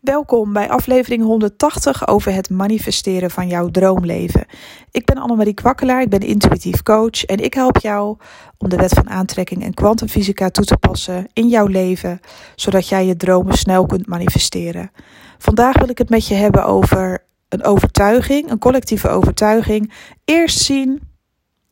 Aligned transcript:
Welkom 0.00 0.52
bij 0.52 0.70
aflevering 0.70 1.22
180 1.22 2.08
over 2.08 2.32
het 2.32 2.50
manifesteren 2.50 3.30
van 3.30 3.48
jouw 3.48 3.68
droomleven. 3.68 4.46
Ik 4.90 5.04
ben 5.04 5.16
Annemarie 5.16 5.54
Kwakkelaar, 5.54 6.02
ik 6.02 6.08
ben 6.08 6.20
intuïtief 6.20 6.82
coach 6.82 7.24
en 7.24 7.38
ik 7.38 7.54
help 7.54 7.78
jou 7.78 8.16
om 8.58 8.68
de 8.68 8.76
wet 8.76 8.92
van 8.92 9.10
aantrekking 9.10 9.64
en 9.64 9.74
kwantumfysica 9.74 10.50
toe 10.50 10.64
te 10.64 10.76
passen 10.76 11.26
in 11.32 11.48
jouw 11.48 11.66
leven, 11.66 12.20
zodat 12.54 12.88
jij 12.88 13.06
je 13.06 13.16
dromen 13.16 13.56
snel 13.56 13.86
kunt 13.86 14.06
manifesteren. 14.06 14.90
Vandaag 15.38 15.78
wil 15.78 15.88
ik 15.88 15.98
het 15.98 16.10
met 16.10 16.26
je 16.26 16.34
hebben 16.34 16.64
over 16.64 17.26
een 17.48 17.64
overtuiging, 17.64 18.50
een 18.50 18.58
collectieve 18.58 19.08
overtuiging. 19.08 19.92
Eerst 20.24 20.58
zien 20.58 21.00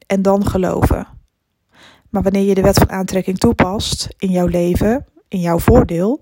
en 0.07 0.23
dan 0.23 0.47
geloven. 0.47 1.07
Maar 2.11 2.23
wanneer 2.23 2.45
je 2.45 2.55
de 2.55 2.63
wet 2.63 2.79
van 2.79 2.91
aantrekking 2.91 3.39
toepast 3.39 4.09
in 4.19 4.31
jouw 4.31 4.47
leven, 4.47 5.07
in 5.29 5.41
jouw 5.41 5.59
voordeel, 5.59 6.21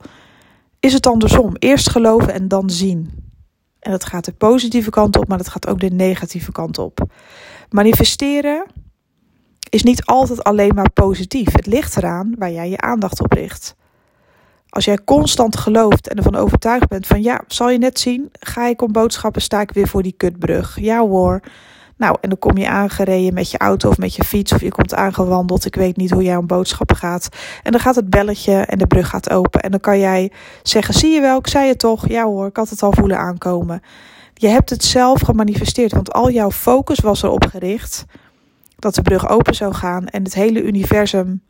is 0.83 0.93
het 0.93 1.07
andersom. 1.07 1.53
Eerst 1.59 1.91
geloven 1.91 2.33
en 2.33 2.49
dan 2.49 2.71
zien. 2.71 3.11
En 3.79 3.91
dat 3.91 4.04
gaat 4.04 4.25
de 4.25 4.32
positieve 4.32 4.91
kant 4.91 5.17
op, 5.17 5.29
maar 5.29 5.39
dat 5.39 5.49
gaat 5.49 5.67
ook 5.67 5.81
de 5.81 5.91
negatieve 5.91 6.53
kant 6.53 6.79
op. 6.79 7.07
Manifesteren 7.68 8.67
is 9.71 9.82
niet 9.82 10.05
altijd 10.05 10.45
alleen 10.45 10.75
maar 10.75 10.91
positief. 10.91 11.53
Het 11.53 11.67
ligt 11.67 11.96
eraan 11.96 12.35
waar 12.39 12.53
jij 12.53 12.71
je 12.71 12.81
aandacht 12.81 13.21
op 13.21 13.32
richt. 13.32 13.75
Als 14.68 14.85
jij 14.85 14.99
constant 15.05 15.57
gelooft 15.57 16.08
en 16.08 16.17
ervan 16.17 16.36
overtuigd 16.36 16.89
bent 16.89 17.07
van 17.07 17.22
ja, 17.22 17.44
zal 17.46 17.71
je 17.71 17.79
net 17.79 17.99
zien, 17.99 18.29
ga 18.33 18.67
ik 18.67 18.83
om 18.83 18.93
boodschappen, 18.93 19.43
sta 19.43 19.61
ik 19.61 19.72
weer 19.72 19.89
voor 19.89 20.03
die 20.03 20.14
kutbrug. 20.17 20.80
Ja 20.80 21.00
hoor, 21.00 21.41
nou, 22.03 22.17
en 22.21 22.29
dan 22.29 22.39
kom 22.39 22.57
je 22.57 22.69
aangereden 22.69 23.35
met 23.35 23.51
je 23.51 23.59
auto 23.59 23.89
of 23.89 23.99
met 23.99 24.15
je 24.15 24.25
fiets 24.25 24.53
of 24.53 24.61
je 24.61 24.71
komt 24.71 24.95
aangewandeld. 24.95 25.65
Ik 25.65 25.75
weet 25.75 25.97
niet 25.97 26.11
hoe 26.11 26.23
jij 26.23 26.37
om 26.37 26.47
boodschappen 26.47 26.97
gaat. 26.97 27.29
En 27.63 27.73
dan 27.73 27.81
gaat 27.81 27.95
het 27.95 28.11
belletje 28.11 28.55
en 28.55 28.79
de 28.79 28.87
brug 28.87 29.09
gaat 29.09 29.31
open. 29.31 29.61
En 29.61 29.71
dan 29.71 29.81
kan 29.81 29.99
jij 29.99 30.33
zeggen, 30.63 30.95
zie 30.95 31.11
je 31.11 31.21
wel, 31.21 31.39
ik 31.39 31.47
zei 31.47 31.69
het 31.69 31.79
toch. 31.79 32.09
Ja 32.09 32.25
hoor, 32.25 32.47
ik 32.47 32.56
had 32.56 32.70
het 32.70 32.83
al 32.83 32.92
voelen 32.92 33.19
aankomen. 33.19 33.83
Je 34.34 34.48
hebt 34.48 34.70
het 34.70 34.84
zelf 34.84 35.20
gemanifesteerd, 35.20 35.92
want 35.92 36.12
al 36.12 36.31
jouw 36.31 36.50
focus 36.50 36.98
was 36.98 37.22
erop 37.22 37.47
gericht 37.47 38.05
dat 38.77 38.94
de 38.94 39.03
brug 39.03 39.28
open 39.28 39.55
zou 39.55 39.75
gaan 39.75 40.06
en 40.06 40.22
het 40.22 40.34
hele 40.34 40.62
universum 40.62 41.42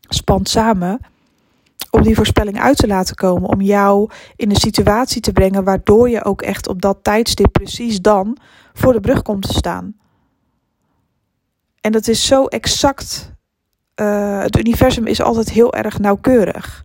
spant 0.00 0.48
samen 0.48 0.98
om 1.90 2.02
die 2.02 2.14
voorspelling 2.14 2.60
uit 2.60 2.76
te 2.76 2.86
laten 2.86 3.14
komen. 3.14 3.48
Om 3.48 3.60
jou 3.60 4.10
in 4.36 4.50
een 4.50 4.56
situatie 4.56 5.20
te 5.20 5.32
brengen 5.32 5.64
waardoor 5.64 6.10
je 6.10 6.24
ook 6.24 6.42
echt 6.42 6.68
op 6.68 6.82
dat 6.82 6.98
tijdstip 7.02 7.52
precies 7.52 8.00
dan 8.00 8.36
voor 8.72 8.92
de 8.92 9.00
brug 9.00 9.22
komt 9.22 9.42
te 9.42 9.52
staan. 9.52 9.96
En 11.80 11.92
dat 11.92 12.08
is 12.08 12.26
zo 12.26 12.44
exact. 12.44 13.32
Uh, 13.96 14.40
het 14.40 14.58
universum 14.58 15.06
is 15.06 15.22
altijd 15.22 15.50
heel 15.50 15.74
erg 15.74 15.98
nauwkeurig. 15.98 16.84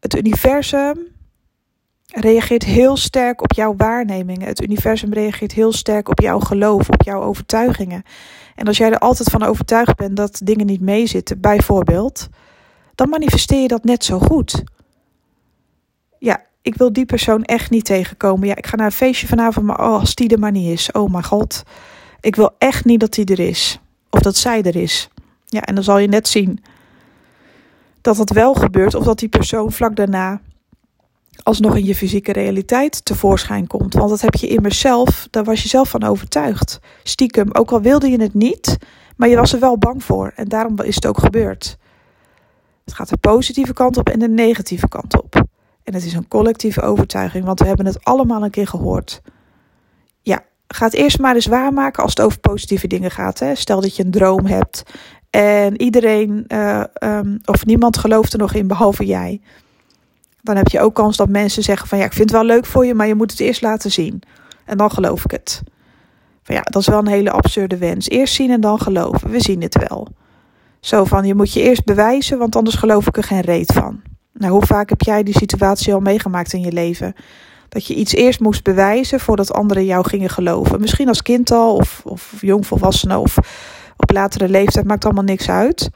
Het 0.00 0.16
universum 0.16 0.98
reageert 2.06 2.64
heel 2.64 2.96
sterk 2.96 3.42
op 3.42 3.52
jouw 3.52 3.74
waarnemingen. 3.76 4.46
Het 4.46 4.62
universum 4.62 5.12
reageert 5.12 5.52
heel 5.52 5.72
sterk 5.72 6.08
op 6.08 6.20
jouw 6.20 6.38
geloof, 6.38 6.88
op 6.88 7.02
jouw 7.02 7.22
overtuigingen. 7.22 8.02
En 8.54 8.66
als 8.66 8.76
jij 8.76 8.90
er 8.90 8.98
altijd 8.98 9.30
van 9.30 9.42
overtuigd 9.42 9.96
bent 9.96 10.16
dat 10.16 10.40
dingen 10.44 10.66
niet 10.66 10.80
meezitten, 10.80 11.40
bijvoorbeeld, 11.40 12.28
dan 12.94 13.08
manifesteer 13.08 13.60
je 13.60 13.68
dat 13.68 13.84
net 13.84 14.04
zo 14.04 14.18
goed. 14.18 14.62
Ja, 16.18 16.42
ik 16.62 16.74
wil 16.74 16.92
die 16.92 17.06
persoon 17.06 17.44
echt 17.44 17.70
niet 17.70 17.84
tegenkomen. 17.84 18.48
Ja, 18.48 18.56
ik 18.56 18.66
ga 18.66 18.76
naar 18.76 18.86
een 18.86 18.92
feestje 18.92 19.26
vanavond, 19.26 19.66
maar 19.66 19.80
oh, 19.80 20.00
als 20.00 20.14
die 20.14 20.28
er 20.28 20.38
maar 20.38 20.50
niet 20.50 20.72
is. 20.72 20.92
Oh 20.92 21.10
mijn 21.10 21.24
god. 21.24 21.62
Ik 22.20 22.36
wil 22.36 22.50
echt 22.58 22.84
niet 22.84 23.00
dat 23.00 23.12
die 23.12 23.24
er 23.24 23.40
is. 23.40 23.80
Of 24.10 24.20
dat 24.20 24.36
zij 24.36 24.62
er 24.62 24.76
is. 24.76 25.08
Ja, 25.46 25.60
en 25.60 25.74
dan 25.74 25.84
zal 25.84 25.98
je 25.98 26.08
net 26.08 26.28
zien 26.28 26.64
dat 28.00 28.16
dat 28.16 28.30
wel 28.30 28.54
gebeurt. 28.54 28.94
Of 28.94 29.04
dat 29.04 29.18
die 29.18 29.28
persoon 29.28 29.72
vlak 29.72 29.96
daarna 29.96 30.40
alsnog 31.42 31.76
in 31.76 31.84
je 31.84 31.94
fysieke 31.94 32.32
realiteit 32.32 33.04
tevoorschijn 33.04 33.66
komt. 33.66 33.94
Want 33.94 34.10
dat 34.10 34.20
heb 34.20 34.34
je 34.34 34.46
immers 34.46 34.78
zelf, 34.78 35.28
daar 35.30 35.44
was 35.44 35.62
je 35.62 35.68
zelf 35.68 35.88
van 35.88 36.02
overtuigd. 36.02 36.80
Stiekem, 37.02 37.48
ook 37.52 37.70
al 37.70 37.80
wilde 37.80 38.10
je 38.10 38.20
het 38.20 38.34
niet, 38.34 38.78
maar 39.16 39.28
je 39.28 39.36
was 39.36 39.52
er 39.52 39.60
wel 39.60 39.78
bang 39.78 40.04
voor. 40.04 40.32
En 40.36 40.48
daarom 40.48 40.80
is 40.80 40.94
het 40.94 41.06
ook 41.06 41.18
gebeurd. 41.18 41.76
Het 42.84 42.94
gaat 42.94 43.08
de 43.08 43.16
positieve 43.16 43.72
kant 43.72 43.96
op 43.96 44.08
en 44.08 44.18
de 44.18 44.28
negatieve 44.28 44.88
kant 44.88 45.22
op. 45.22 45.34
En 45.82 45.94
het 45.94 46.04
is 46.04 46.12
een 46.12 46.28
collectieve 46.28 46.80
overtuiging, 46.80 47.44
want 47.44 47.60
we 47.60 47.66
hebben 47.66 47.86
het 47.86 48.04
allemaal 48.04 48.44
een 48.44 48.50
keer 48.50 48.66
gehoord. 48.66 49.22
Ja, 50.20 50.44
ga 50.66 50.84
het 50.84 50.94
eerst 50.94 51.18
maar 51.18 51.34
eens 51.34 51.46
waarmaken 51.46 52.02
als 52.02 52.12
het 52.14 52.20
over 52.20 52.40
positieve 52.40 52.86
dingen 52.86 53.10
gaat. 53.10 53.38
Hè. 53.38 53.54
Stel 53.54 53.80
dat 53.80 53.96
je 53.96 54.04
een 54.04 54.10
droom 54.10 54.46
hebt 54.46 54.82
en 55.30 55.80
iedereen 55.80 56.44
uh, 56.48 56.84
um, 57.00 57.40
of 57.44 57.66
niemand 57.66 57.96
gelooft 57.96 58.32
er 58.32 58.38
nog 58.38 58.54
in 58.54 58.66
behalve 58.66 59.04
jij. 59.04 59.40
Dan 60.42 60.56
heb 60.56 60.68
je 60.68 60.80
ook 60.80 60.94
kans 60.94 61.16
dat 61.16 61.28
mensen 61.28 61.62
zeggen 61.62 61.88
van 61.88 61.98
ja, 61.98 62.04
ik 62.04 62.12
vind 62.12 62.30
het 62.30 62.38
wel 62.38 62.48
leuk 62.48 62.66
voor 62.66 62.86
je, 62.86 62.94
maar 62.94 63.06
je 63.06 63.14
moet 63.14 63.30
het 63.30 63.40
eerst 63.40 63.62
laten 63.62 63.90
zien. 63.90 64.22
En 64.64 64.76
dan 64.76 64.90
geloof 64.90 65.24
ik 65.24 65.30
het. 65.30 65.62
Van 66.42 66.54
ja, 66.54 66.60
dat 66.62 66.82
is 66.82 66.88
wel 66.88 66.98
een 66.98 67.06
hele 67.06 67.30
absurde 67.30 67.76
wens. 67.76 68.08
Eerst 68.08 68.34
zien 68.34 68.50
en 68.50 68.60
dan 68.60 68.80
geloven. 68.80 69.30
We 69.30 69.40
zien 69.40 69.62
het 69.62 69.86
wel. 69.88 70.08
Zo 70.84 71.04
van, 71.04 71.24
je 71.24 71.34
moet 71.34 71.52
je 71.52 71.62
eerst 71.62 71.84
bewijzen, 71.84 72.38
want 72.38 72.56
anders 72.56 72.76
geloof 72.76 73.06
ik 73.06 73.16
er 73.16 73.22
geen 73.22 73.40
reet 73.40 73.72
van. 73.72 74.02
Nou, 74.32 74.52
hoe 74.52 74.66
vaak 74.66 74.88
heb 74.88 75.00
jij 75.00 75.22
die 75.22 75.38
situatie 75.38 75.94
al 75.94 76.00
meegemaakt 76.00 76.52
in 76.52 76.60
je 76.60 76.72
leven? 76.72 77.14
Dat 77.68 77.86
je 77.86 77.94
iets 77.94 78.12
eerst 78.12 78.40
moest 78.40 78.62
bewijzen 78.62 79.20
voordat 79.20 79.52
anderen 79.52 79.84
jou 79.84 80.08
gingen 80.08 80.30
geloven. 80.30 80.80
Misschien 80.80 81.08
als 81.08 81.22
kind 81.22 81.50
al, 81.50 81.76
of, 81.76 82.02
of 82.04 82.34
jongvolwassene, 82.40 83.18
of 83.18 83.36
op 83.96 84.10
latere 84.10 84.48
leeftijd, 84.48 84.86
maakt 84.86 85.04
allemaal 85.04 85.24
niks 85.24 85.48
uit. 85.48 85.90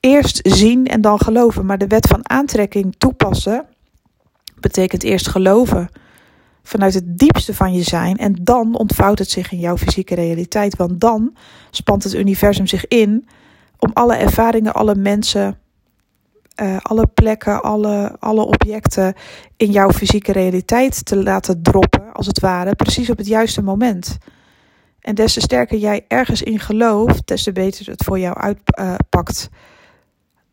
Eerst 0.00 0.40
zien 0.42 0.86
en 0.86 1.00
dan 1.00 1.18
geloven. 1.18 1.66
Maar 1.66 1.78
de 1.78 1.86
wet 1.86 2.06
van 2.06 2.28
aantrekking 2.28 2.94
toepassen 2.98 3.66
betekent 4.60 5.02
eerst 5.02 5.28
geloven 5.28 5.88
vanuit 6.62 6.94
het 6.94 7.18
diepste 7.18 7.54
van 7.54 7.72
je 7.72 7.82
zijn. 7.82 8.16
En 8.16 8.36
dan 8.42 8.78
ontvouwt 8.78 9.18
het 9.18 9.30
zich 9.30 9.52
in 9.52 9.58
jouw 9.58 9.76
fysieke 9.76 10.14
realiteit. 10.14 10.76
Want 10.76 11.00
dan 11.00 11.36
spant 11.70 12.04
het 12.04 12.14
universum 12.14 12.66
zich 12.66 12.86
in 12.86 13.28
om 13.78 13.90
alle 13.92 14.14
ervaringen, 14.14 14.74
alle 14.74 14.94
mensen, 14.94 15.58
uh, 16.62 16.76
alle 16.82 17.06
plekken, 17.06 17.62
alle, 17.62 18.16
alle 18.18 18.44
objecten 18.44 19.14
in 19.56 19.70
jouw 19.70 19.90
fysieke 19.90 20.32
realiteit 20.32 21.04
te 21.04 21.22
laten 21.22 21.62
droppen, 21.62 22.12
als 22.12 22.26
het 22.26 22.40
ware, 22.40 22.74
precies 22.74 23.10
op 23.10 23.18
het 23.18 23.26
juiste 23.26 23.62
moment. 23.62 24.18
En 25.00 25.14
des 25.14 25.32
te 25.32 25.40
sterker 25.40 25.78
jij 25.78 26.04
ergens 26.08 26.42
in 26.42 26.58
gelooft, 26.58 27.26
des 27.26 27.42
te 27.42 27.52
beter 27.52 27.86
het 27.86 28.04
voor 28.04 28.18
jou 28.18 28.36
uitpakt. 28.36 29.48
Uh, 29.52 29.58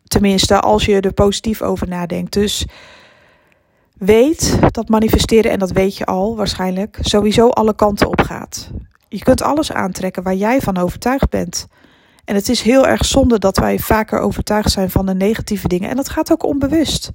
Tenminste, 0.08 0.60
als 0.60 0.86
je 0.86 1.00
er 1.00 1.14
positief 1.14 1.62
over 1.62 1.88
nadenkt. 1.88 2.34
Dus 2.34 2.66
weet 3.98 4.58
dat 4.72 4.90
manifesteren, 4.90 5.52
en 5.52 5.60
dat 5.60 5.72
weet 5.72 5.98
je 5.98 6.06
al 6.06 6.36
waarschijnlijk, 6.36 6.98
sowieso 7.02 7.50
alle 7.50 7.76
kanten 7.76 8.08
op 8.08 8.22
gaat. 8.22 8.70
Je 9.08 9.24
kunt 9.24 9.42
alles 9.42 9.72
aantrekken 9.72 10.24
waar 10.24 10.36
jij 10.36 10.62
van 10.62 10.78
overtuigd 10.78 11.30
bent. 11.30 11.68
En 12.26 12.36
het 12.36 12.50
is 12.50 12.62
heel 12.62 12.88
erg 12.88 13.06
zonde 13.06 13.40
dat 13.40 13.58
wij 13.58 13.80
vaker 13.80 14.20
overtuigd 14.20 14.72
zijn 14.72 14.90
van 14.90 15.06
de 15.06 15.16
negatieve 15.16 15.68
dingen. 15.68 15.90
En 15.90 15.96
dat 15.96 16.10
gaat 16.10 16.32
ook 16.32 16.44
onbewust. 16.44 17.12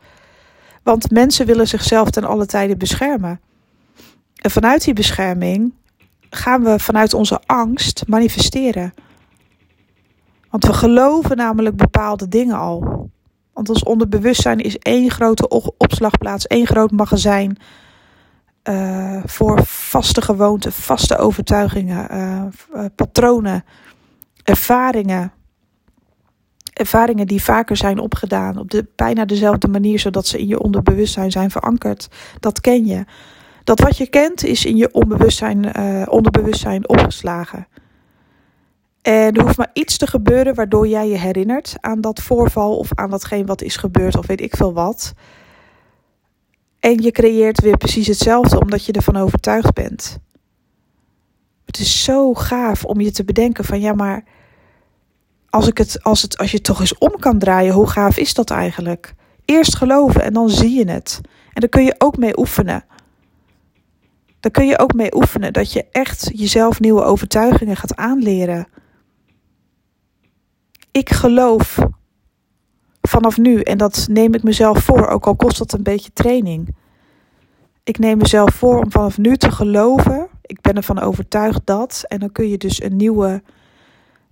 Want 0.83 1.11
mensen 1.11 1.47
willen 1.47 1.69
zichzelf 1.69 2.11
ten 2.11 2.25
alle 2.25 2.47
tijde 2.47 2.77
beschermen. 2.77 3.41
En 4.37 4.51
vanuit 4.51 4.85
die 4.85 4.95
bescherming 4.95 5.73
gaan 6.31 6.63
we 6.63 6.79
vanuit 6.79 7.15
onze 7.15 7.41
angst 7.47 8.03
manifesteren. 8.07 8.95
Want 10.51 10.67
we 10.67 10.73
geloven 10.73 11.37
namelijk 11.37 11.77
bepaalde 11.77 12.29
dingen 12.29 12.57
al. 12.57 13.11
Want 13.53 13.69
ons 13.69 13.83
onderbewustzijn 13.83 14.59
is 14.59 14.79
één 14.79 15.11
grote 15.11 15.49
opslagplaats, 15.77 16.47
één 16.47 16.67
groot 16.67 16.91
magazijn. 16.91 17.59
Uh, 18.65 19.23
voor 19.25 19.65
vaste 19.65 20.23
gewoonten, 20.23 20.73
vaste 20.73 21.17
overtuigingen, 21.17 22.15
uh, 22.15 22.43
uh, 22.75 22.85
patronen 22.95 23.65
ervaringen. 24.51 25.33
Ervaringen 26.73 27.27
die 27.27 27.43
vaker 27.43 27.77
zijn 27.77 27.99
opgedaan 27.99 28.59
op 28.59 28.71
de, 28.71 28.87
bijna 28.97 29.25
dezelfde 29.25 29.69
manier, 29.69 29.99
zodat 29.99 30.27
ze 30.27 30.39
in 30.39 30.47
je 30.47 30.61
onderbewustzijn 30.61 31.31
zijn 31.31 31.51
verankerd. 31.51 32.09
Dat 32.41 32.61
ken 32.61 32.87
je. 32.87 33.05
Dat 33.65 33.81
wat 33.81 33.97
je 33.97 34.07
kent 34.07 34.45
is 34.45 34.65
in 34.65 34.77
je 34.77 34.93
onbewustzijn, 34.93 35.79
uh, 35.79 36.03
onderbewustzijn 36.09 36.89
opgeslagen. 36.89 37.67
En 39.03 39.35
er 39.35 39.43
hoeft 39.43 39.57
maar 39.57 39.71
iets 39.73 39.97
te 39.97 40.07
gebeuren 40.07 40.55
waardoor 40.55 40.89
jij 40.89 41.09
je 41.09 41.19
herinnert 41.19 41.77
aan 41.81 42.01
dat 42.01 42.21
voorval 42.21 42.77
of 42.77 42.95
aan 42.95 43.11
datgene 43.11 43.45
wat 43.45 43.63
is 43.63 43.77
gebeurd 43.77 44.17
of 44.17 44.27
weet 44.27 44.41
ik 44.41 44.57
veel 44.57 44.73
wat. 44.73 45.13
En 46.81 47.03
je 47.03 47.11
creëert 47.11 47.61
weer 47.61 47.77
precies 47.77 48.07
hetzelfde 48.07 48.61
omdat 48.61 48.85
je 48.85 48.93
ervan 48.93 49.17
overtuigd 49.17 49.73
bent. 49.73 50.19
Het 51.65 51.79
is 51.79 52.05
zo 52.05 52.35
gaaf 52.35 52.85
om 52.85 53.01
je 53.01 53.11
te 53.11 53.25
bedenken 53.25 53.65
van 53.65 53.81
ja, 53.81 53.93
maar 53.93 54.25
als, 55.51 55.67
ik 55.67 55.79
het, 55.79 56.03
als, 56.03 56.23
het, 56.23 56.39
als 56.39 56.51
je 56.51 56.57
het 56.57 56.67
toch 56.67 56.81
eens 56.81 56.99
om 56.99 57.19
kan 57.19 57.39
draaien, 57.39 57.75
hoe 57.75 57.87
gaaf 57.87 58.17
is 58.17 58.35
dat 58.35 58.51
eigenlijk? 58.51 59.15
Eerst 59.45 59.77
geloven 59.77 60.23
en 60.23 60.33
dan 60.33 60.51
zie 60.51 60.79
je 60.79 60.91
het. 60.91 61.21
En 61.25 61.61
daar 61.61 61.69
kun 61.69 61.85
je 61.85 61.95
ook 61.99 62.17
mee 62.17 62.39
oefenen. 62.39 62.85
Daar 64.41 64.53
kun 64.53 64.67
je 64.67 64.79
ook 64.79 64.95
mee 64.95 65.15
oefenen 65.15 65.53
dat 65.53 65.73
je 65.73 65.87
echt 65.91 66.31
jezelf 66.35 66.81
nieuwe 66.81 67.03
overtuigingen 67.03 67.77
gaat 67.77 67.97
aanleren. 67.97 68.69
Ik 70.91 71.11
geloof 71.11 71.79
vanaf 73.01 73.39
nu, 73.39 73.61
en 73.61 73.79
dat 73.79 74.07
neem 74.11 74.35
ik 74.35 74.43
mezelf 74.43 74.79
voor, 74.79 75.07
ook 75.09 75.27
al 75.27 75.37
kost 75.37 75.59
dat 75.59 75.73
een 75.73 75.83
beetje 75.83 76.13
training. 76.13 76.75
Ik 77.85 77.99
neem 77.99 78.19
mezelf 78.19 78.55
voor 78.55 78.83
om 78.83 78.91
vanaf 78.91 79.19
nu 79.19 79.37
te 79.37 79.51
geloven. 79.51 80.29
Ik 80.43 80.61
ben 80.61 80.75
ervan 80.75 81.01
overtuigd 81.01 81.61
dat. 81.65 82.05
En 82.09 82.19
dan 82.19 82.33
kun 82.33 82.49
je 82.49 82.59
dus 82.59 82.83
een 82.83 82.97
nieuwe 82.97 83.43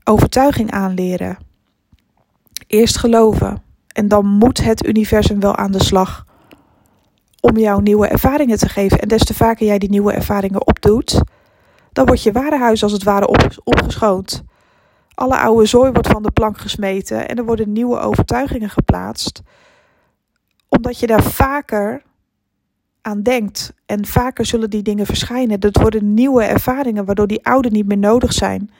overtuiging 0.09 0.71
aanleren. 0.71 1.39
Eerst 2.67 2.97
geloven. 2.97 3.63
En 3.89 4.09
dan 4.09 4.27
moet 4.27 4.63
het 4.63 4.87
universum 4.87 5.41
wel 5.41 5.57
aan 5.57 5.73
de 5.73 5.85
slag 5.85 6.27
om 7.41 7.57
jou 7.57 7.83
nieuwe 7.83 8.07
ervaringen 8.07 8.59
te 8.59 8.69
geven. 8.69 8.99
En 8.99 9.09
des 9.09 9.25
te 9.25 9.35
vaker 9.35 9.67
jij 9.67 9.79
die 9.79 9.91
nieuwe 9.91 10.13
ervaringen 10.13 10.67
opdoet, 10.67 11.23
dan 11.93 12.07
wordt 12.07 12.23
je 12.23 12.33
warenhuis 12.33 12.83
als 12.83 12.93
het 12.93 13.03
ware 13.03 13.27
op, 13.27 13.61
opgeschoond. 13.65 14.43
Alle 15.15 15.39
oude 15.39 15.67
zooi 15.67 15.93
wordt 15.93 16.09
van 16.09 16.23
de 16.23 16.31
plank 16.31 16.59
gesmeten 16.59 17.29
en 17.29 17.37
er 17.37 17.45
worden 17.45 17.73
nieuwe 17.73 17.99
overtuigingen 17.99 18.71
geplaatst. 18.71 19.43
Omdat 20.69 20.99
je 20.99 21.07
daar 21.07 21.23
vaker 21.23 22.03
aan 23.03 23.23
denkt 23.23 23.73
en 23.87 24.07
vaker 24.07 24.47
zullen 24.47 24.71
die 24.71 24.83
dingen 24.83 25.07
verschijnen. 25.07 25.61
Dat 25.61 25.77
worden 25.77 26.15
nieuwe 26.15 26.45
ervaringen 26.45 27.05
waardoor 27.05 27.27
die 27.27 27.47
oude 27.47 27.71
niet 27.71 27.87
meer 27.87 27.99
nodig 27.99 28.33
zijn. 28.33 28.71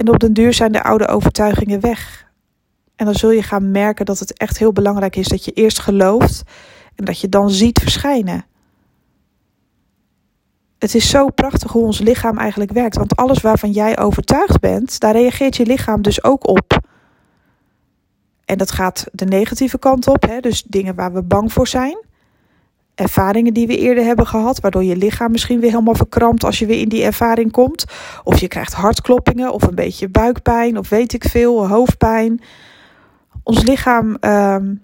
En 0.00 0.08
op 0.08 0.18
den 0.18 0.32
duur 0.32 0.52
zijn 0.52 0.72
de 0.72 0.82
oude 0.82 1.08
overtuigingen 1.08 1.80
weg. 1.80 2.26
En 2.96 3.04
dan 3.04 3.14
zul 3.14 3.30
je 3.30 3.42
gaan 3.42 3.70
merken 3.70 4.06
dat 4.06 4.18
het 4.18 4.38
echt 4.38 4.58
heel 4.58 4.72
belangrijk 4.72 5.16
is 5.16 5.28
dat 5.28 5.44
je 5.44 5.50
eerst 5.50 5.78
gelooft 5.78 6.42
en 6.94 7.04
dat 7.04 7.20
je 7.20 7.28
dan 7.28 7.50
ziet 7.50 7.78
verschijnen. 7.78 8.44
Het 10.78 10.94
is 10.94 11.10
zo 11.10 11.28
prachtig 11.28 11.72
hoe 11.72 11.84
ons 11.84 11.98
lichaam 11.98 12.38
eigenlijk 12.38 12.72
werkt. 12.72 12.96
Want 12.96 13.16
alles 13.16 13.40
waarvan 13.40 13.70
jij 13.70 13.98
overtuigd 13.98 14.60
bent, 14.60 15.00
daar 15.00 15.12
reageert 15.12 15.56
je 15.56 15.66
lichaam 15.66 16.02
dus 16.02 16.24
ook 16.24 16.48
op. 16.48 16.78
En 18.44 18.58
dat 18.58 18.70
gaat 18.70 19.06
de 19.12 19.24
negatieve 19.24 19.78
kant 19.78 20.06
op, 20.06 20.22
hè? 20.22 20.40
dus 20.40 20.62
dingen 20.62 20.94
waar 20.94 21.12
we 21.12 21.22
bang 21.22 21.52
voor 21.52 21.68
zijn. 21.68 22.04
Ervaringen 23.00 23.54
die 23.54 23.66
we 23.66 23.76
eerder 23.76 24.04
hebben 24.04 24.26
gehad, 24.26 24.60
waardoor 24.60 24.84
je 24.84 24.96
lichaam 24.96 25.30
misschien 25.30 25.60
weer 25.60 25.70
helemaal 25.70 25.94
verkrampt 25.94 26.44
als 26.44 26.58
je 26.58 26.66
weer 26.66 26.80
in 26.80 26.88
die 26.88 27.02
ervaring 27.02 27.52
komt. 27.52 27.84
Of 28.24 28.38
je 28.38 28.48
krijgt 28.48 28.72
hartkloppingen, 28.72 29.52
of 29.52 29.62
een 29.62 29.74
beetje 29.74 30.08
buikpijn, 30.08 30.78
of 30.78 30.88
weet 30.88 31.12
ik 31.12 31.24
veel, 31.24 31.68
hoofdpijn. 31.68 32.40
Ons 33.42 33.62
lichaam 33.62 34.14
ehm, 34.14 34.74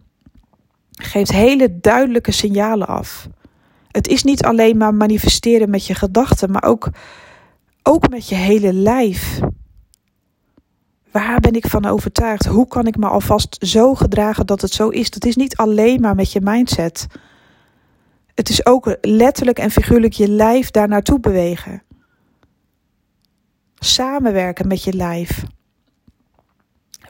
geeft 0.90 1.32
hele 1.32 1.80
duidelijke 1.80 2.32
signalen 2.32 2.86
af. 2.86 3.28
Het 3.90 4.08
is 4.08 4.22
niet 4.22 4.44
alleen 4.44 4.76
maar 4.76 4.94
manifesteren 4.94 5.70
met 5.70 5.86
je 5.86 5.94
gedachten, 5.94 6.50
maar 6.50 6.64
ook, 6.64 6.88
ook 7.82 8.08
met 8.08 8.28
je 8.28 8.34
hele 8.34 8.72
lijf. 8.72 9.40
Waar 11.10 11.40
ben 11.40 11.52
ik 11.52 11.66
van 11.66 11.86
overtuigd? 11.86 12.46
Hoe 12.46 12.68
kan 12.68 12.86
ik 12.86 12.96
me 12.96 13.06
alvast 13.06 13.56
zo 13.60 13.94
gedragen 13.94 14.46
dat 14.46 14.60
het 14.60 14.72
zo 14.72 14.88
is? 14.88 15.10
Dat 15.10 15.24
is 15.24 15.36
niet 15.36 15.56
alleen 15.56 16.00
maar 16.00 16.14
met 16.14 16.32
je 16.32 16.40
mindset. 16.42 17.06
Het 18.36 18.48
is 18.48 18.66
ook 18.66 18.96
letterlijk 19.00 19.58
en 19.58 19.70
figuurlijk 19.70 20.12
je 20.12 20.28
lijf 20.28 20.70
daar 20.70 20.88
naartoe 20.88 21.20
bewegen. 21.20 21.82
Samenwerken 23.78 24.66
met 24.66 24.84
je 24.84 24.92
lijf. 24.92 25.44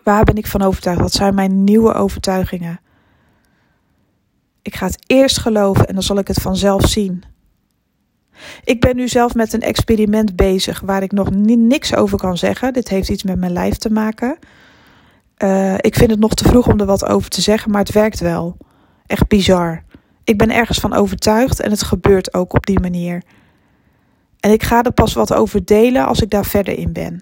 Waar 0.02 0.24
ben 0.24 0.36
ik 0.36 0.46
van 0.46 0.62
overtuigd? 0.62 1.00
Wat 1.00 1.12
zijn 1.12 1.34
mijn 1.34 1.64
nieuwe 1.64 1.94
overtuigingen? 1.94 2.80
Ik 4.62 4.74
ga 4.74 4.86
het 4.86 5.02
eerst 5.06 5.38
geloven 5.38 5.86
en 5.86 5.94
dan 5.94 6.02
zal 6.02 6.18
ik 6.18 6.28
het 6.28 6.40
vanzelf 6.40 6.88
zien. 6.88 7.22
Ik 8.64 8.80
ben 8.80 8.96
nu 8.96 9.08
zelf 9.08 9.34
met 9.34 9.52
een 9.52 9.60
experiment 9.60 10.36
bezig 10.36 10.80
waar 10.80 11.02
ik 11.02 11.12
nog 11.12 11.30
niks 11.30 11.94
over 11.94 12.18
kan 12.18 12.38
zeggen. 12.38 12.72
Dit 12.72 12.88
heeft 12.88 13.08
iets 13.08 13.22
met 13.22 13.38
mijn 13.38 13.52
lijf 13.52 13.76
te 13.76 13.90
maken. 13.90 14.38
Uh, 15.38 15.74
ik 15.74 15.94
vind 15.94 16.10
het 16.10 16.20
nog 16.20 16.34
te 16.34 16.44
vroeg 16.44 16.66
om 16.66 16.80
er 16.80 16.86
wat 16.86 17.06
over 17.06 17.30
te 17.30 17.40
zeggen, 17.40 17.70
maar 17.70 17.80
het 17.80 17.92
werkt 17.92 18.20
wel. 18.20 18.56
Echt 19.06 19.28
bizar. 19.28 19.84
Ik 20.26 20.38
ben 20.38 20.50
ergens 20.50 20.78
van 20.78 20.94
overtuigd 20.94 21.60
en 21.60 21.70
het 21.70 21.82
gebeurt 21.82 22.34
ook 22.34 22.54
op 22.54 22.66
die 22.66 22.80
manier. 22.80 23.22
En 24.40 24.50
ik 24.50 24.62
ga 24.62 24.82
er 24.82 24.92
pas 24.92 25.12
wat 25.12 25.32
over 25.32 25.64
delen 25.64 26.06
als 26.06 26.22
ik 26.22 26.30
daar 26.30 26.44
verder 26.44 26.78
in 26.78 26.92
ben. 26.92 27.12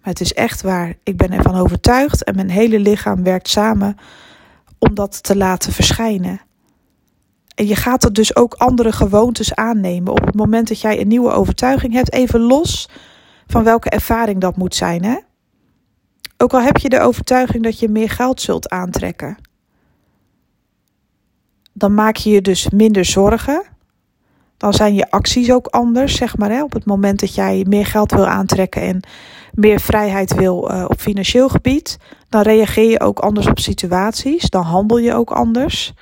Maar 0.00 0.12
het 0.12 0.20
is 0.20 0.34
echt 0.34 0.62
waar. 0.62 0.94
Ik 1.02 1.16
ben 1.16 1.32
ervan 1.32 1.54
overtuigd 1.54 2.24
en 2.24 2.34
mijn 2.34 2.50
hele 2.50 2.78
lichaam 2.78 3.22
werkt 3.22 3.48
samen 3.48 3.96
om 4.78 4.94
dat 4.94 5.22
te 5.22 5.36
laten 5.36 5.72
verschijnen. 5.72 6.40
En 7.54 7.66
je 7.66 7.76
gaat 7.76 8.04
er 8.04 8.12
dus 8.12 8.36
ook 8.36 8.54
andere 8.54 8.92
gewoontes 8.92 9.54
aannemen. 9.54 10.12
Op 10.12 10.26
het 10.26 10.34
moment 10.34 10.68
dat 10.68 10.80
jij 10.80 11.00
een 11.00 11.08
nieuwe 11.08 11.30
overtuiging 11.30 11.92
hebt, 11.92 12.12
even 12.12 12.40
los 12.40 12.88
van 13.46 13.64
welke 13.64 13.90
ervaring 13.90 14.40
dat 14.40 14.56
moet 14.56 14.74
zijn. 14.74 15.04
Hè? 15.04 15.16
Ook 16.36 16.52
al 16.52 16.62
heb 16.62 16.76
je 16.76 16.88
de 16.88 17.00
overtuiging 17.00 17.62
dat 17.62 17.78
je 17.78 17.88
meer 17.88 18.10
geld 18.10 18.40
zult 18.40 18.68
aantrekken, 18.68 19.36
dan 21.78 21.94
maak 21.94 22.16
je 22.16 22.30
je 22.30 22.42
dus 22.42 22.70
minder 22.70 23.04
zorgen. 23.04 23.62
Dan 24.56 24.72
zijn 24.72 24.94
je 24.94 25.10
acties 25.10 25.52
ook 25.52 25.66
anders, 25.66 26.16
zeg 26.16 26.36
maar. 26.36 26.50
Hè? 26.50 26.62
Op 26.62 26.72
het 26.72 26.84
moment 26.84 27.20
dat 27.20 27.34
jij 27.34 27.64
meer 27.68 27.86
geld 27.86 28.12
wil 28.12 28.26
aantrekken 28.26 28.82
en 28.82 29.00
meer 29.52 29.80
vrijheid 29.80 30.34
wil 30.34 30.70
uh, 30.70 30.84
op 30.88 31.00
financieel 31.00 31.48
gebied, 31.48 31.98
dan 32.28 32.42
reageer 32.42 32.90
je 32.90 33.00
ook 33.00 33.18
anders 33.18 33.46
op 33.46 33.58
situaties. 33.58 34.50
Dan 34.50 34.62
handel 34.62 34.98
je 34.98 35.14
ook 35.14 35.30
anders. 35.30 35.92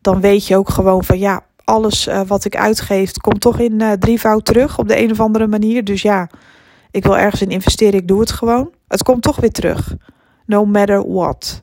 Dan 0.00 0.20
weet 0.20 0.46
je 0.46 0.56
ook 0.56 0.68
gewoon 0.68 1.04
van 1.04 1.18
ja, 1.18 1.44
alles 1.64 2.08
uh, 2.08 2.20
wat 2.26 2.44
ik 2.44 2.56
uitgeef 2.56 3.12
komt 3.12 3.40
toch 3.40 3.58
in 3.58 3.80
uh, 3.80 3.92
drievoud 3.92 4.44
terug 4.44 4.78
op 4.78 4.88
de 4.88 5.02
een 5.02 5.10
of 5.10 5.20
andere 5.20 5.46
manier. 5.46 5.84
Dus 5.84 6.02
ja, 6.02 6.30
ik 6.90 7.02
wil 7.04 7.18
ergens 7.18 7.42
in 7.42 7.50
investeren, 7.50 8.00
ik 8.00 8.08
doe 8.08 8.20
het 8.20 8.30
gewoon. 8.30 8.70
Het 8.88 9.02
komt 9.02 9.22
toch 9.22 9.36
weer 9.36 9.52
terug. 9.52 9.94
No 10.46 10.64
matter 10.64 11.12
what. 11.12 11.62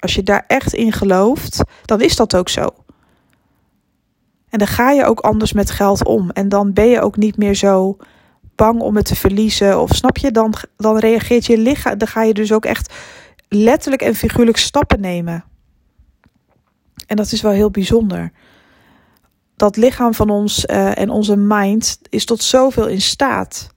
Als 0.00 0.14
je 0.14 0.22
daar 0.22 0.44
echt 0.46 0.74
in 0.74 0.92
gelooft, 0.92 1.62
dan 1.84 2.00
is 2.00 2.16
dat 2.16 2.36
ook 2.36 2.48
zo. 2.48 2.68
En 4.48 4.58
dan 4.58 4.66
ga 4.68 4.90
je 4.90 5.04
ook 5.04 5.20
anders 5.20 5.52
met 5.52 5.70
geld 5.70 6.04
om. 6.04 6.30
En 6.30 6.48
dan 6.48 6.72
ben 6.72 6.86
je 6.86 7.00
ook 7.00 7.16
niet 7.16 7.36
meer 7.36 7.54
zo 7.54 7.96
bang 8.54 8.80
om 8.80 8.96
het 8.96 9.04
te 9.04 9.16
verliezen. 9.16 9.80
Of 9.80 9.94
snap 9.94 10.16
je, 10.16 10.30
dan, 10.30 10.54
dan 10.76 10.98
reageert 10.98 11.46
je 11.46 11.58
lichaam. 11.58 11.98
Dan 11.98 12.08
ga 12.08 12.22
je 12.22 12.34
dus 12.34 12.52
ook 12.52 12.64
echt 12.64 12.94
letterlijk 13.48 14.02
en 14.02 14.14
figuurlijk 14.14 14.56
stappen 14.56 15.00
nemen. 15.00 15.44
En 17.06 17.16
dat 17.16 17.32
is 17.32 17.40
wel 17.40 17.52
heel 17.52 17.70
bijzonder. 17.70 18.32
Dat 19.56 19.76
lichaam 19.76 20.14
van 20.14 20.30
ons 20.30 20.64
uh, 20.64 20.98
en 20.98 21.10
onze 21.10 21.36
mind 21.36 21.98
is 22.08 22.24
tot 22.24 22.42
zoveel 22.42 22.86
in 22.86 23.00
staat. 23.00 23.68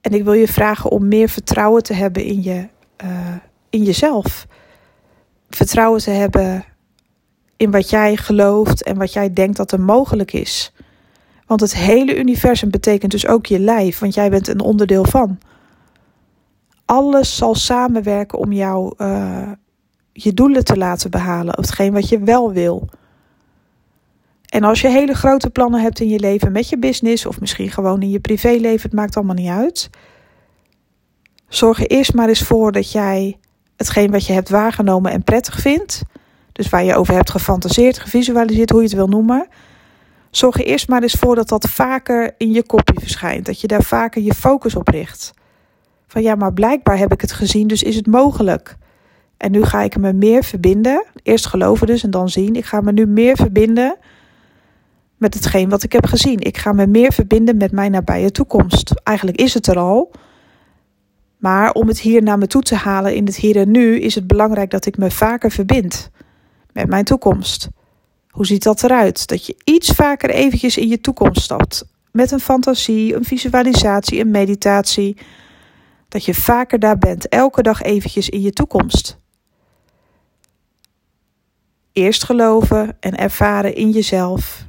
En 0.00 0.12
ik 0.12 0.24
wil 0.24 0.32
je 0.32 0.48
vragen 0.48 0.90
om 0.90 1.08
meer 1.08 1.28
vertrouwen 1.28 1.82
te 1.82 1.94
hebben 1.94 2.24
in, 2.24 2.42
je, 2.42 2.68
uh, 3.04 3.34
in 3.70 3.82
jezelf. 3.82 4.46
Vertrouwen 5.50 6.00
te 6.00 6.10
hebben 6.10 6.64
in 7.56 7.70
wat 7.70 7.90
jij 7.90 8.16
gelooft 8.16 8.82
en 8.82 8.96
wat 8.96 9.12
jij 9.12 9.32
denkt 9.32 9.56
dat 9.56 9.72
er 9.72 9.80
mogelijk 9.80 10.32
is. 10.32 10.72
Want 11.46 11.60
het 11.60 11.74
hele 11.74 12.18
universum 12.18 12.70
betekent 12.70 13.10
dus 13.10 13.26
ook 13.26 13.46
je 13.46 13.58
lijf, 13.58 13.98
want 13.98 14.14
jij 14.14 14.30
bent 14.30 14.48
een 14.48 14.60
onderdeel 14.60 15.04
van. 15.04 15.38
Alles 16.84 17.36
zal 17.36 17.54
samenwerken 17.54 18.38
om 18.38 18.52
jou 18.52 18.94
uh, 18.98 19.50
je 20.12 20.34
doelen 20.34 20.64
te 20.64 20.76
laten 20.76 21.10
behalen, 21.10 21.54
hetgeen 21.56 21.92
wat 21.92 22.08
je 22.08 22.18
wel 22.18 22.52
wil. 22.52 22.88
En 24.46 24.64
als 24.64 24.80
je 24.80 24.88
hele 24.88 25.14
grote 25.14 25.50
plannen 25.50 25.80
hebt 25.80 26.00
in 26.00 26.08
je 26.08 26.18
leven 26.18 26.52
met 26.52 26.68
je 26.68 26.78
business 26.78 27.26
of 27.26 27.40
misschien 27.40 27.70
gewoon 27.70 28.02
in 28.02 28.10
je 28.10 28.20
privéleven, 28.20 28.82
het 28.82 28.98
maakt 28.98 29.16
allemaal 29.16 29.34
niet 29.34 29.48
uit. 29.48 29.90
Zorg 31.48 31.80
er 31.80 31.86
eerst 31.86 32.14
maar 32.14 32.28
eens 32.28 32.42
voor 32.42 32.72
dat 32.72 32.92
jij 32.92 33.38
hetgeen 33.76 34.10
wat 34.10 34.26
je 34.26 34.32
hebt 34.32 34.48
waargenomen 34.48 35.12
en 35.12 35.24
prettig 35.24 35.60
vindt, 35.60 36.02
dus 36.52 36.68
waar 36.68 36.84
je 36.84 36.96
over 36.96 37.14
hebt 37.14 37.30
gefantaseerd, 37.30 37.98
gevisualiseerd, 37.98 38.70
hoe 38.70 38.80
je 38.80 38.86
het 38.86 38.96
wil 38.96 39.08
noemen, 39.08 39.48
Zorg 40.36 40.58
er 40.58 40.64
eerst 40.64 40.88
maar 40.88 41.02
eens 41.02 41.12
voor 41.12 41.34
dat 41.34 41.48
dat 41.48 41.68
vaker 41.68 42.34
in 42.38 42.52
je 42.52 42.62
kopje 42.62 43.00
verschijnt. 43.00 43.46
Dat 43.46 43.60
je 43.60 43.66
daar 43.66 43.82
vaker 43.82 44.22
je 44.22 44.34
focus 44.34 44.74
op 44.74 44.88
richt. 44.88 45.34
Van 46.06 46.22
ja, 46.22 46.34
maar 46.34 46.52
blijkbaar 46.52 46.98
heb 46.98 47.12
ik 47.12 47.20
het 47.20 47.32
gezien, 47.32 47.66
dus 47.66 47.82
is 47.82 47.96
het 47.96 48.06
mogelijk. 48.06 48.76
En 49.36 49.50
nu 49.50 49.64
ga 49.64 49.82
ik 49.82 49.96
me 49.96 50.12
meer 50.12 50.44
verbinden. 50.44 51.04
Eerst 51.22 51.46
geloven 51.46 51.86
dus 51.86 52.02
en 52.02 52.10
dan 52.10 52.28
zien. 52.28 52.54
Ik 52.54 52.64
ga 52.64 52.80
me 52.80 52.92
nu 52.92 53.06
meer 53.06 53.36
verbinden 53.36 53.96
met 55.16 55.34
hetgeen 55.34 55.68
wat 55.68 55.82
ik 55.82 55.92
heb 55.92 56.06
gezien. 56.06 56.40
Ik 56.40 56.56
ga 56.56 56.72
me 56.72 56.86
meer 56.86 57.12
verbinden 57.12 57.56
met 57.56 57.72
mijn 57.72 57.90
nabije 57.90 58.30
toekomst. 58.30 59.00
Eigenlijk 59.02 59.38
is 59.38 59.54
het 59.54 59.66
er 59.66 59.78
al. 59.78 60.10
Maar 61.36 61.72
om 61.72 61.88
het 61.88 62.00
hier 62.00 62.22
naar 62.22 62.38
me 62.38 62.46
toe 62.46 62.62
te 62.62 62.74
halen 62.74 63.14
in 63.14 63.26
het 63.26 63.36
hier 63.36 63.56
en 63.56 63.70
nu, 63.70 64.00
is 64.00 64.14
het 64.14 64.26
belangrijk 64.26 64.70
dat 64.70 64.86
ik 64.86 64.98
me 64.98 65.10
vaker 65.10 65.50
verbind 65.50 66.10
met 66.72 66.88
mijn 66.88 67.04
toekomst. 67.04 67.68
Hoe 68.28 68.46
ziet 68.46 68.62
dat 68.62 68.82
eruit? 68.82 69.26
Dat 69.26 69.46
je 69.46 69.56
iets 69.64 69.90
vaker 69.90 70.30
eventjes 70.30 70.76
in 70.76 70.88
je 70.88 71.00
toekomst 71.00 71.42
stapt. 71.42 71.84
Met 72.12 72.30
een 72.30 72.40
fantasie, 72.40 73.14
een 73.14 73.24
visualisatie, 73.24 74.20
een 74.20 74.30
meditatie. 74.30 75.16
Dat 76.08 76.24
je 76.24 76.34
vaker 76.34 76.78
daar 76.78 76.98
bent, 76.98 77.28
elke 77.28 77.62
dag 77.62 77.82
eventjes 77.82 78.28
in 78.28 78.40
je 78.40 78.52
toekomst. 78.52 79.18
Eerst 81.92 82.24
geloven 82.24 82.96
en 83.00 83.16
ervaren 83.16 83.74
in 83.74 83.90
jezelf. 83.90 84.66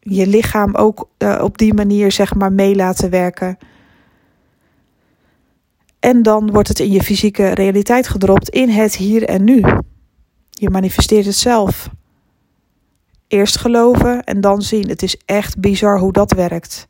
Je 0.00 0.26
lichaam 0.26 0.74
ook 0.74 1.08
uh, 1.18 1.40
op 1.42 1.58
die 1.58 1.74
manier 1.74 2.12
zeg 2.12 2.34
maar 2.34 2.52
mee 2.52 2.74
laten 2.74 3.10
werken. 3.10 3.58
En 6.00 6.22
dan 6.22 6.50
wordt 6.50 6.68
het 6.68 6.78
in 6.78 6.90
je 6.90 7.02
fysieke 7.02 7.48
realiteit 7.48 8.08
gedropt 8.08 8.48
in 8.48 8.68
het 8.68 8.96
hier 8.96 9.24
en 9.24 9.44
nu. 9.44 9.64
Je 10.50 10.70
manifesteert 10.70 11.24
het 11.26 11.36
zelf. 11.36 11.88
Eerst 13.28 13.58
geloven 13.58 14.24
en 14.24 14.40
dan 14.40 14.62
zien. 14.62 14.88
Het 14.88 15.02
is 15.02 15.16
echt 15.24 15.60
bizar 15.60 15.98
hoe 15.98 16.12
dat 16.12 16.32
werkt. 16.32 16.88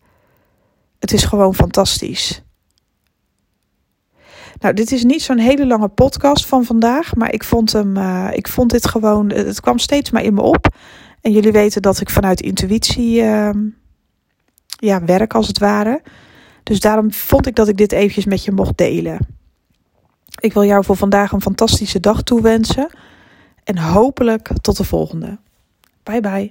Het 0.98 1.12
is 1.12 1.24
gewoon 1.24 1.54
fantastisch. 1.54 2.42
Nou, 4.60 4.74
dit 4.74 4.92
is 4.92 5.04
niet 5.04 5.22
zo'n 5.22 5.38
hele 5.38 5.66
lange 5.66 5.88
podcast 5.88 6.46
van 6.46 6.64
vandaag, 6.64 7.14
maar 7.14 7.32
ik 7.32 7.44
vond 7.44 7.72
hem, 7.72 7.96
uh, 7.96 8.28
ik 8.32 8.48
vond 8.48 8.70
dit 8.70 8.88
gewoon, 8.88 9.32
het 9.32 9.60
kwam 9.60 9.78
steeds 9.78 10.10
maar 10.10 10.22
in 10.22 10.34
me 10.34 10.40
op. 10.40 10.76
En 11.20 11.32
jullie 11.32 11.52
weten 11.52 11.82
dat 11.82 12.00
ik 12.00 12.10
vanuit 12.10 12.40
intuïtie, 12.40 13.22
uh, 13.22 13.50
ja, 14.66 15.04
werk 15.04 15.34
als 15.34 15.46
het 15.46 15.58
ware. 15.58 16.02
Dus 16.62 16.80
daarom 16.80 17.12
vond 17.12 17.46
ik 17.46 17.54
dat 17.54 17.68
ik 17.68 17.76
dit 17.76 17.92
eventjes 17.92 18.24
met 18.24 18.44
je 18.44 18.52
mocht 18.52 18.76
delen. 18.76 19.18
Ik 20.40 20.52
wil 20.52 20.64
jou 20.64 20.84
voor 20.84 20.96
vandaag 20.96 21.32
een 21.32 21.42
fantastische 21.42 22.00
dag 22.00 22.22
toewensen. 22.22 22.90
En 23.64 23.78
hopelijk 23.78 24.50
tot 24.60 24.76
de 24.76 24.84
volgende. 24.84 25.38
Bye 26.02 26.20
bye. 26.20 26.50